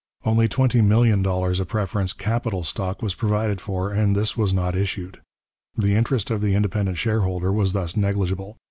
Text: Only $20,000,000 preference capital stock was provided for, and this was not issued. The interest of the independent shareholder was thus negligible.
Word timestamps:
Only 0.25 0.47
$20,000,000 0.49 1.67
preference 1.67 2.13
capital 2.13 2.63
stock 2.63 3.03
was 3.03 3.13
provided 3.13 3.61
for, 3.61 3.91
and 3.91 4.15
this 4.15 4.35
was 4.35 4.51
not 4.51 4.75
issued. 4.75 5.21
The 5.77 5.93
interest 5.93 6.31
of 6.31 6.41
the 6.41 6.55
independent 6.55 6.97
shareholder 6.97 7.51
was 7.53 7.73
thus 7.73 7.95
negligible. 7.95 8.57